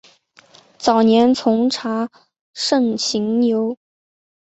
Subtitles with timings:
[0.79, 2.09] 早年从查
[2.55, 3.77] 慎行游。